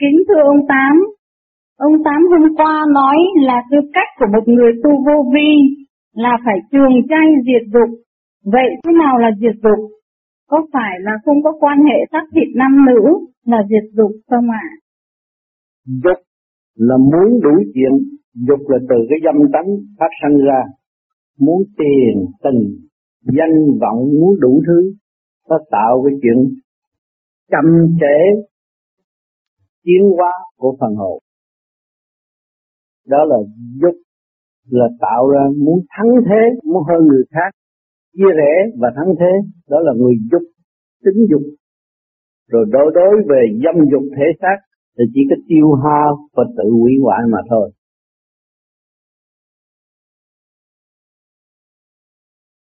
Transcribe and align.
Kính 0.00 0.18
thưa 0.28 0.42
ông 0.52 0.62
Tám, 0.68 0.94
ông 1.86 1.92
Tám 2.04 2.20
hôm 2.30 2.56
qua 2.56 2.86
nói 2.94 3.16
là 3.46 3.58
tư 3.70 3.78
cách 3.94 4.10
của 4.18 4.26
một 4.34 4.44
người 4.46 4.72
tu 4.82 4.90
vô 5.06 5.16
vi 5.34 5.50
là 6.14 6.38
phải 6.44 6.58
trường 6.72 6.94
trai 7.10 7.26
diệt 7.46 7.64
dục. 7.74 7.90
Vậy 8.44 8.68
thế 8.84 8.92
nào 9.02 9.18
là 9.18 9.30
diệt 9.40 9.56
dục? 9.62 9.80
Có 10.50 10.66
phải 10.72 10.94
là 11.00 11.12
không 11.24 11.42
có 11.44 11.52
quan 11.60 11.78
hệ 11.78 11.98
xác 12.12 12.24
thịt 12.34 12.48
nam 12.56 12.86
nữ 12.86 13.00
là 13.46 13.58
diệt 13.70 13.86
dục 13.96 14.10
không 14.30 14.50
ạ? 14.50 14.62
À? 14.62 14.78
Dục 16.04 16.20
là 16.76 16.96
muốn 16.96 17.40
đủ 17.42 17.54
chuyện, 17.74 17.92
dục 18.48 18.68
là 18.68 18.78
từ 18.88 18.96
cái 19.10 19.18
dâm 19.24 19.52
tánh 19.52 19.68
phát 19.98 20.12
sinh 20.22 20.38
ra, 20.46 20.60
muốn 21.40 21.62
tiền, 21.78 22.14
tình, 22.44 22.62
danh 23.22 23.56
vọng, 23.80 23.98
muốn 24.20 24.40
đủ 24.40 24.62
thứ, 24.66 24.92
nó 25.50 25.58
tạo 25.70 26.04
cái 26.04 26.18
chuyện 26.22 26.38
chậm 27.50 27.64
trễ 28.00 28.49
tiến 29.84 30.02
hóa 30.16 30.32
của 30.56 30.76
phần 30.80 30.94
hồn. 30.94 31.18
Đó 33.06 33.24
là 33.24 33.36
dục 33.82 33.94
là 34.70 34.88
tạo 35.00 35.28
ra 35.28 35.40
muốn 35.64 35.78
thắng 35.96 36.10
thế, 36.28 36.42
muốn 36.64 36.82
hơn 36.88 37.08
người 37.08 37.24
khác, 37.30 37.50
chia 38.16 38.32
rẽ 38.36 38.52
và 38.80 38.88
thắng 38.96 39.14
thế. 39.20 39.32
Đó 39.68 39.78
là 39.80 39.92
người 39.96 40.14
dục 40.32 40.42
tính 41.04 41.26
dục. 41.30 41.42
Rồi 42.48 42.64
đối 42.72 42.92
đối 42.94 43.14
về 43.28 43.42
dâm 43.64 43.90
dục 43.90 44.02
thể 44.16 44.26
xác 44.40 44.56
thì 44.98 45.04
chỉ 45.14 45.20
có 45.30 45.36
tiêu 45.48 45.72
hao 45.72 46.18
và 46.36 46.44
tự 46.56 46.70
hủy 46.80 46.92
hoại 47.02 47.20
mà 47.32 47.38
thôi. 47.50 47.70